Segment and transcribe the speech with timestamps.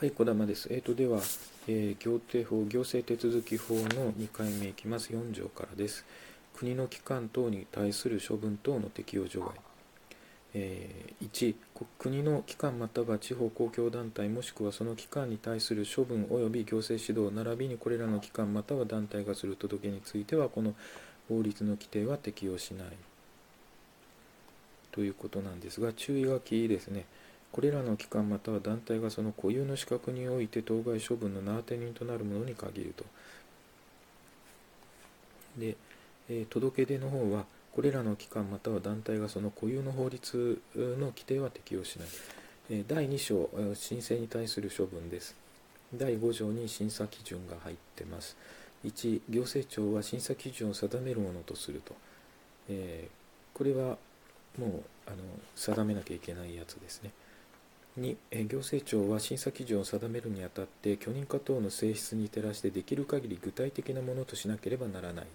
[0.00, 0.66] はい、小玉です。
[0.70, 1.18] えーと、では、
[1.68, 5.12] えー、行政法、行政手続き法の2回目いきます。
[5.12, 6.06] 4条からです。
[6.54, 9.50] 国の機関等に対する処分等の適用除外。
[10.54, 11.54] えー、1、
[11.98, 20.74] 国の機関または地方公共団体もしくはその機関に対する処分及び行政指導並びにこれらの機関または団体がする届けについてはこの
[21.28, 22.86] 法律の規定は適用しない
[24.92, 27.04] ということなんですが注意書きですね。
[27.52, 33.04] これらの機関または団体がその固有の資格において当該処分の名当て人となるものに限ると。
[35.58, 35.76] で、
[36.28, 37.44] えー、届け出の方は、
[37.74, 42.08] これらの機関または団体がその固有の法律の規定は適用しない。
[42.70, 45.34] え、第2章、申請に対する処分です。
[45.94, 48.36] 第5条に審査基準が入ってます。
[48.84, 51.94] 1、行政庁は審査基準を定めるものとすると。
[52.68, 53.98] えー、これは
[54.56, 55.16] もうあの
[55.56, 57.10] 定めなきゃいけないやつですね。
[58.00, 58.16] 2
[58.48, 65.26] 行政庁は審査基準を定めるにあたって許認可等の性質に照らしてできる限り具体的なものとしなければならない。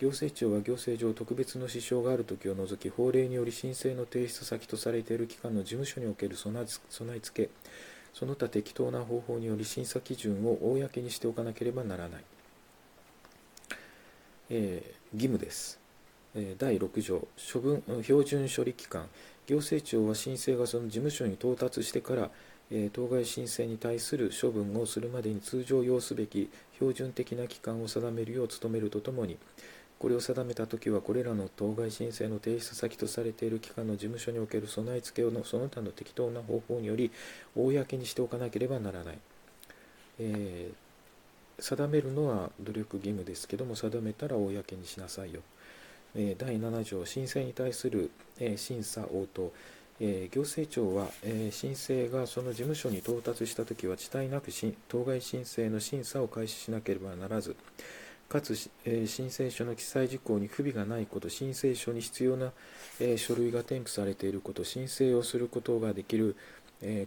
[0.00, 7.50] 行政庁は行政上特別の支障があるときを除き法令により申請の提出先とされている機関の事務所における備え付け
[8.12, 12.24] その他適当な方法により審査基準を公にしておかなければならない、
[14.50, 15.78] えー、義務です。
[16.58, 19.08] 第6条処分標準処理機関。
[19.46, 22.30] 行政庁は申請がその事務所に到達してから、
[22.70, 29.36] え当該申請に対する処分をするまでに通常要すべき標準的な期間を定めるよう努めるとともに
[29.98, 37.10] これを定めたときはこれらの当該申請の提出先とされている機関の事務所における備え付けのその他の適当な方法により
[37.54, 39.18] 公にしておかなければならない、
[40.18, 45.40] えー、定めるのは努力義務ですけども定めたら公にしなさいよ。
[46.14, 48.10] 第7条、申請に対する
[48.56, 49.52] 審査応答、
[50.00, 51.08] 行政庁は
[51.50, 54.50] 申請がその事務所に到達したときは、遅滞なく
[54.88, 57.56] 当該申請の審査を開始しなければならず、
[58.28, 58.70] かつ申
[59.30, 62.52] 請書の記載事項に不備がないこと、申請書に必要な
[63.16, 66.36] 書類が添付されていること、申請をすることができる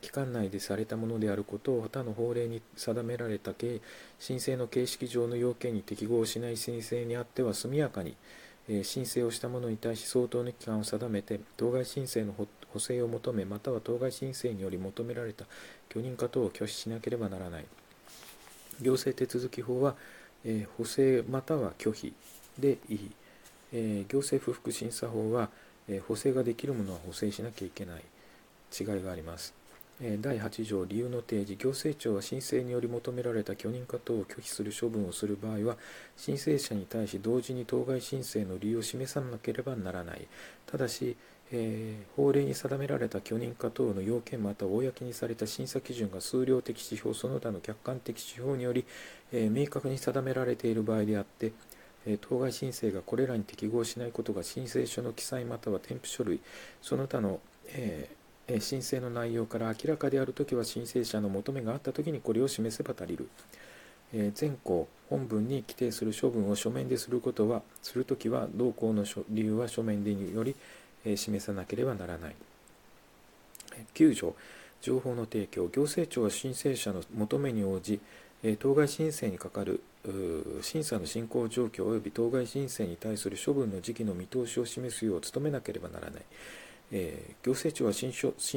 [0.00, 3.52] 期間内でされたものであることを他の法令に定められた
[4.18, 8.14] 申請の形式上の要件に適合しない申請にあっては速やかに
[8.82, 15.44] 申請をした者に対し相当の期間を定めて当該申請の補正を求めまたは当該申請により求められた
[15.90, 17.66] 許認可等を拒否しなければならない。
[18.80, 19.94] 行政手続法は、
[20.44, 22.12] え補正または拒否
[22.58, 23.10] でいい、
[23.72, 25.50] え行政不服審査法は、
[25.88, 28.02] え補正ができるものは補正しなきゃいけない。
[28.78, 29.63] 違いがあります。
[30.00, 35.76] 第8条理由の提示行政庁は申請により求められた許認可等を拒否する処分をする場合は
[36.16, 40.26] 申請者に対し同時に当該申請の理由を示さなければならない。
[40.66, 41.16] ただし、
[41.52, 48.84] えー、法令に定められた許認可等の要件または公にされた審査基準が数量的指標その他の客観的指標により、
[49.32, 51.52] えー、明確に定められている場合であって
[52.20, 56.40] 当該申請がこれらに適合しないことが申請書の記載または添付書類
[56.82, 58.23] その他の、えー
[58.60, 63.28] 申請の内容から明らかであるときは申請者の求めがあったときにこれを示せば足りる。
[64.34, 70.54] 全項本文に規定する処分を書面ですることはするときは同項の理由は書面でにより
[71.16, 72.36] 示さなければならない。
[73.94, 74.36] 9条
[74.80, 77.98] 情報の提供行政庁は申請者の求めに応じ
[78.58, 79.80] 当該申請にかかる
[80.60, 86.22] 審査の進行状況及び当該申請に対する処分の時期の見通しを示すよう努めなければならない。
[86.92, 88.12] えー、行政庁は申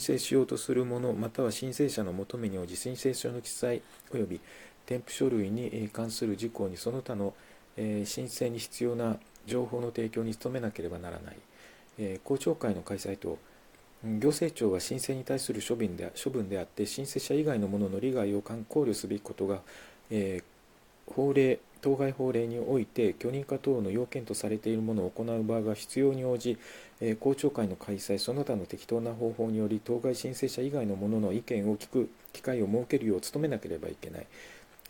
[0.00, 4.40] 請しようとするものまたは申請者の求めに応じ申請書の記載及び
[4.86, 7.34] 添付書類に関する事項にその他の、
[7.76, 11.36] えー、申請に必要な情報の提供に努めなければならない、
[11.98, 13.38] えー、公聴会の開催と
[14.04, 19.60] 行政庁は申請に対する処分で処分であって申請者以外の者の利害を考慮すべきことが、
[20.10, 26.56] えー、法令当該法令において許認可等の要件とされているものを行う場合が必要に応じ、
[27.00, 34.26] え公聴会の開催その他の適当な方法により当該申請者以外の者の意見を聞く機会を設けるよう努めなければいけない。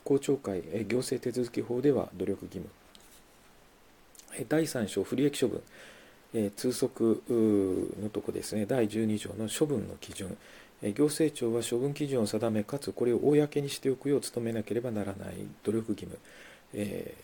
[0.05, 2.69] 公聴会、え行政手続き法では努力義務。
[4.37, 5.63] え第3章不利益処分。
[6.35, 7.23] え通則
[8.03, 10.37] のとこですね、第12条の処分の基準、
[10.83, 15.47] え行政庁は処分基準を定め、かつこれを公にしておくよう努めなければならない。
[15.63, 16.19] 努力義務、
[16.75, 17.15] え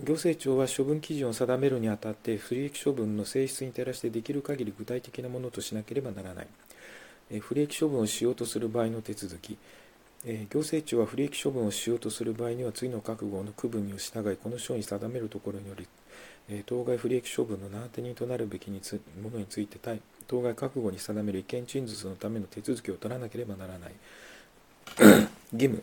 [0.00, 6.46] ー、行政庁は処分基準を定めるにあたって不利益処分の性質に照らしてできる限り具体的なものとしなければならない、
[7.30, 9.56] えー、不利益処分をしようとする場合の手続き、
[10.24, 15.86] えー、行政庁は不利益処分をしようとする場合には次の覚悟の区分に従いこの章に定めるところにより、
[16.48, 23.92] え当該不利益処分の名当て人となるべきにつものについて対当該覚悟に定める意見陳述のための手続きを取らなければならない。
[25.52, 25.82] 義務、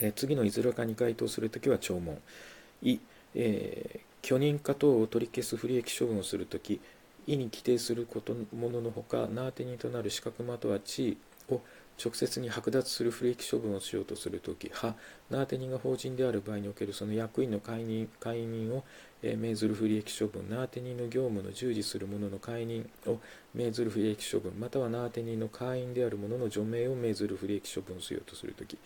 [0.00, 2.16] え次のいずれかに該当するときは聴聞
[2.82, 3.00] い、
[3.34, 6.80] えー、許認可等を取り消す不利益処分をするとき
[7.26, 11.16] 意に規定することもののほかナーテニとなる資格または地位
[11.54, 11.60] を
[12.02, 14.94] 直接に剥奪する不利益処分をしようとするとき、は、
[15.30, 18.84] ナーテニンが法人である場合におけるその役員の解任解任を、
[19.20, 23.18] え命ずる不利益処分、ナーテニンの業務の従事する者の解任を
[23.52, 28.78] 命ずる不利益処分、またはナーテニンの会員である者の除名を命ずる不利益処分をしようとするとき、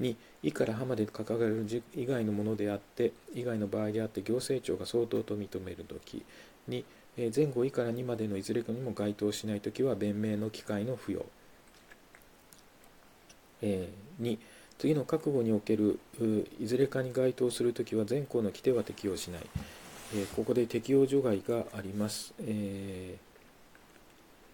[0.00, 6.22] 2、いからはまで掲げる以外のものであって、以外の場合であって行政庁が相当と認めるとき、
[6.68, 6.84] 2、
[7.34, 11.24] 前後以から2までのいずれかにも該当しないときは弁明の機会の付与。
[13.62, 13.88] え、
[14.20, 14.38] 2
[14.78, 15.98] 次の覚悟における
[16.60, 19.42] いずれかに該当するときは全項の規定は適用しない、
[20.14, 23.16] えー、ここで適用除外があります、え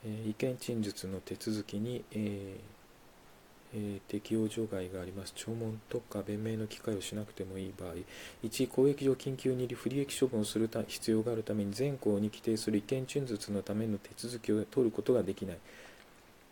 [0.06, 2.56] ー、意見陳述の手続きに、え
[3.74, 5.32] えー、適用除外があります。
[5.34, 7.94] 聴聞特化弁明の機会をしなくてもいい場合、
[8.44, 15.58] 1、公益上緊急に不利益処分をする必要があるために全項に規定する意見陳述のための手続きを取ることができない。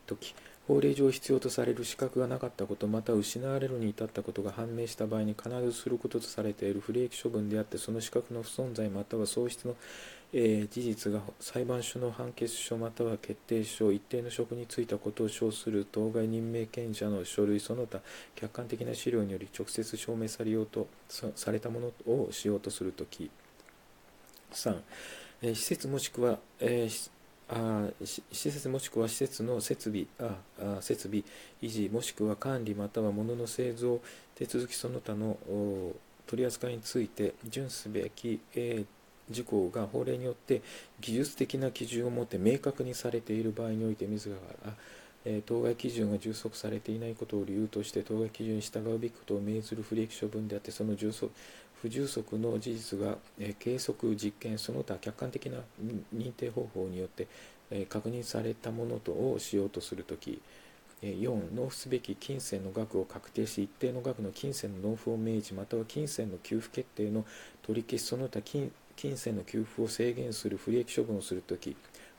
[0.04, 0.34] とき、
[0.68, 6.80] 法令上必要とされる資格がなかったことまた失われるに至ったことが判明した場合に必ずすることとされている。
[6.80, 9.74] 不利益処分であってその資格の不存在または喪失の、
[10.32, 18.00] えー、事実が裁判所の判決書または決定書一定の職に就いたことを称する当該任命権者の書類その他
[18.36, 23.30] 客観的な資料により直接証明されようとされたものをしようとするとき。
[24.52, 24.80] 3、
[25.42, 27.10] えー、施設もしくは、えー
[27.48, 30.36] あ施設もしくは施設の設備あ
[30.78, 31.22] あ設備
[31.62, 34.00] 維持もしくは管理または物の製造
[34.34, 35.36] 手続きその他の
[36.26, 38.84] 取り扱いについて準すべき、え、
[39.30, 40.62] 事項が法令によって
[41.00, 44.30] 技術的な基準をもって明確にされている場合において自
[44.64, 44.72] ら
[45.24, 51.30] えー、当該基準が充足されていないことを理由として当該基準に従うべきことを命ずる不利益処分であってその充足
[51.82, 55.58] 不充足の事実が、え計測、実験、その他客観的な
[56.14, 57.26] 認定方法によって、
[57.72, 60.40] え確認されたものとをしようとするとき、
[61.02, 67.24] 4、納付すべき金銭の額を確定し、一定の額の金銭の納付を命じ、または金銭の給付決定の
[67.62, 71.74] 取り消し、その他金金銭の給付を制限する不利益処分をするとき、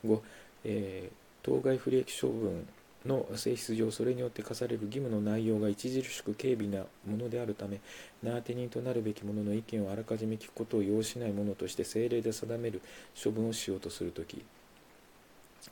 [0.06, 0.20] 5、
[0.66, 2.68] えー、当該不利益処分
[3.06, 7.80] の性質上それによって課される義務の内容が著しく軽微なものであるため
[8.22, 12.82] 名当て人となるべき者の意見をあらかじめ聞くことを要しないものとして政令で定める
[13.22, 14.44] 処分をしようとするとき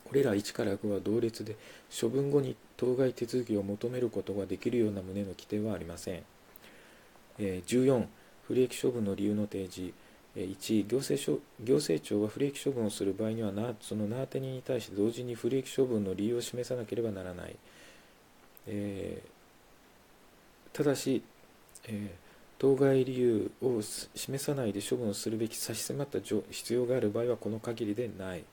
[0.05, 1.55] これら1から5は同列で
[1.99, 6.23] 処分後に当該手続きを求めることができるような旨の規定はありません、
[7.39, 8.05] え、14
[8.47, 9.93] 不利益処分の理由の提示。
[10.35, 17.55] 1行政行政庁は不利益処分をする場合にはなその名当て人に対して同時に不利益処分の理由を示さなければならない、
[18.67, 21.21] えー、ただし、
[21.87, 22.31] えー
[22.61, 28.43] 当該理由を示さないで処分するべき差し迫った必要がある場合はこの限りでない。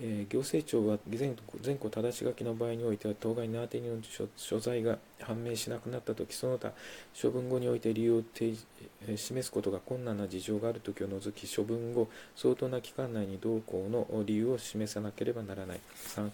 [0.00, 4.02] えー、行政庁は全全戸正し書きの場合においては当該の宛てによる
[4.36, 6.72] 所在が判明しなくなったときその他
[7.20, 8.66] 処分後において理由を提示、
[9.08, 15.80] えー、示すことが困難な事情があるときを除き処分後相当な期間内に同行の理由を示さなければならない
[16.16, 16.30] 3、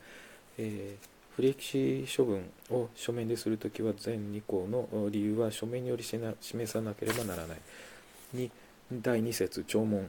[0.58, 6.36] えー不利益処分を書面でするときは全2項の理由は書面により示
[6.66, 7.58] さなければならない。
[8.36, 8.50] 2
[8.92, 10.04] 第2節聴聞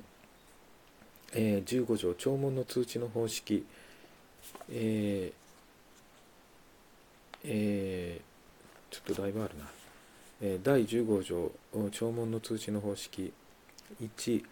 [1.33, 3.65] えー、15条聴聞の通知の方式、
[4.69, 5.41] えー
[7.43, 9.65] えー、ちょっとだいぶあるな、
[10.41, 11.51] えー、第15条
[11.91, 13.33] 聴聞の通知の方式。
[14.01, 14.43] 1、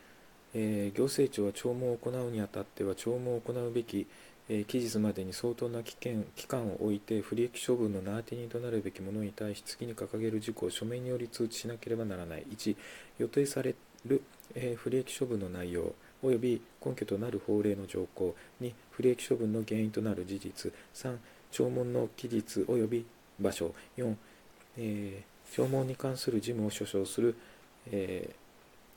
[0.53, 4.07] えー、行政庁は聴聞を行うにあたっては聴聞を行うべき、
[4.49, 12.45] えー、期日までに相当な期間期間を置いて不利益処分の名当て人となるべきものに対し次に掲げる事項を書面により通知しなければならない。
[12.49, 12.75] 1
[13.19, 14.21] 予定される、
[14.55, 15.93] えー、不利益処分の内容。
[16.23, 20.73] 及び根拠となる法令の条項2不利益処分の原因となる事実。
[20.93, 21.17] 3
[21.51, 23.05] 聴聞の期日及び
[23.39, 23.73] 場所。
[23.97, 24.15] 4、
[24.77, 27.35] えー、聴聞に関する事務を所掌する、
[27.91, 28.29] え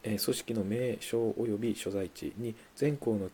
[0.03, 2.33] ー、組織の名称及び所在地。
[2.37, 3.31] に全項の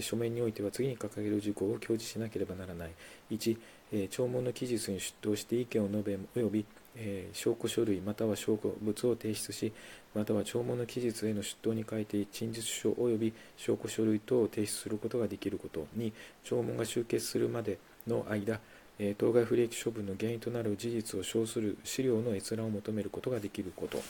[0.00, 2.90] 書面においては次に掲げる事項を表示しなければならない。
[3.30, 3.56] 1、
[3.92, 6.02] えー、聴聞の期日に出頭して意見を述
[6.34, 6.64] べ及び
[6.96, 9.72] えー、証拠書類または証拠物を提出し
[10.14, 16.12] または弔問の期日への出頭に書いて陳述書及び証拠書類等を提出することができること2
[16.44, 18.60] 弔問が終結するまでの間、
[18.98, 24.02] えー、当該不利益処分の原因となる事実を称する資料の閲覧を求めることができること、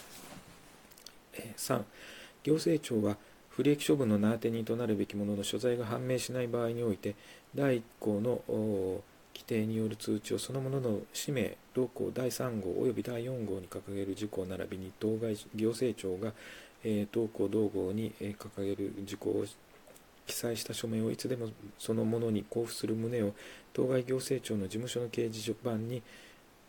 [1.35, 1.83] えー、3
[2.43, 3.17] 行政庁は
[3.51, 7.15] 不利益処分の名当て人となるべきものの所在が判明しない場合において
[7.55, 8.41] 第1項の
[9.35, 16.33] 規定による通知をそのものの氏名、同項第3号及び第4号に掲げる事項並びに当該行政庁が、
[16.85, 19.45] えー、同項同号に、えー、掲げる事項を
[20.27, 21.49] 記載した書面をいつでも
[21.79, 23.33] そのものに交付する旨を
[23.73, 26.03] 当該行政庁の事務所の掲示板に、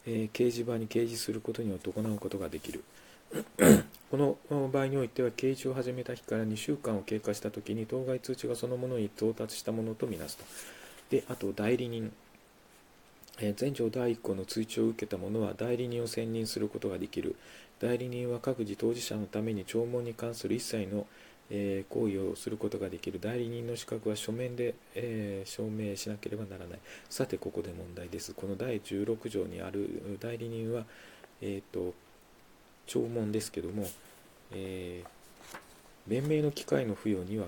[0.05, 2.83] えー、掲示板に掲示することによって行うことができる。
[4.11, 4.17] こ
[4.51, 10.43] の場合においては、掲示を始めた日から2週間を経過したときに、当該通知がそのものに到達したものとみなすと。
[11.09, 12.11] で、あと、代理人。
[13.39, 17.35] え前条第1項の通知を受けた者は代理人を選任することができる。
[17.79, 21.07] 代理人は各自当事者のために聴聞に関する一切の、
[21.49, 23.19] え行為をすることができる。
[23.19, 26.79] 代理人の資格は書面で、え証明しなければならない。
[27.09, 28.33] さて、ここで問題です。
[28.33, 30.85] この第16条にある代理人は、
[31.41, 31.93] えーと
[32.85, 33.87] 聴聞ですけども、
[34.51, 35.07] えー、
[36.07, 37.47] 弁明の機会の付与には、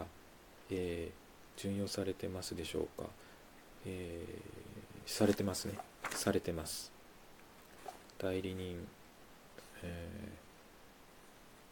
[0.71, 3.07] えー、準用されてますでしょうか、
[3.85, 4.74] えー、
[5.05, 5.77] されてますね。
[6.11, 6.91] されてます。
[8.17, 8.77] 代理人、
[9.83, 10.09] え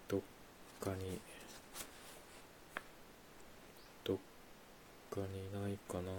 [0.07, 0.21] ー、どっ
[0.79, 1.19] かに
[4.03, 4.17] どっ
[5.09, 6.11] かにないかな。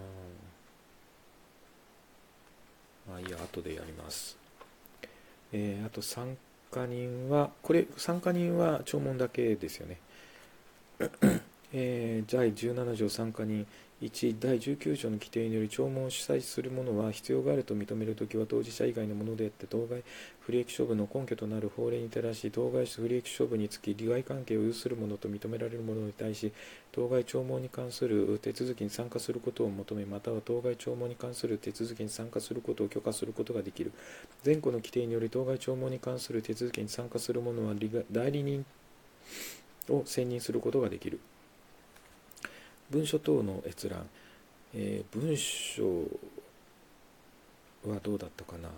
[3.09, 4.37] まあいいや後でやります。
[5.53, 6.37] えー、あと参
[6.71, 10.01] 加人は、これ、参加人は聴聞だけですよね。
[11.77, 13.67] えー、第17条参加人
[14.01, 20.05] 1第19条の規定により聴聞を主催する者は必要があると認めるときは当事者以外のものであって当該
[20.39, 26.53] 不利益処分の根拠となる法令に照らし当該不利益処分につき利害関係を有する者と認められる者に対し
[26.93, 33.91] 当該聴聞に関する手続きに参加することを求めまたは当該聴聞に関する手続きに参加することを許可することができる
[34.47, 37.75] 前項の規定により当該聴聞に関する手続きに参加する者は
[38.13, 38.65] 代理人
[39.89, 41.19] を選任することができる
[42.95, 44.09] 文書等の閲覧、
[44.73, 45.83] えー、文書
[47.91, 48.69] はどうだったかな？